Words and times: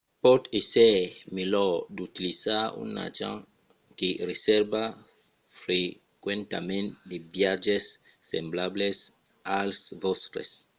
pòt 0.23 0.41
èsser 0.59 0.97
melhor 1.37 1.71
d’utilizar 1.95 2.63
un 2.83 2.91
agent 3.07 3.41
que 3.97 4.09
resèrva 4.29 4.83
frequentament 5.63 6.87
de 7.09 7.17
viatges 7.37 7.85
semblables 8.31 8.97
als 9.59 9.77
vòstres 10.03 10.49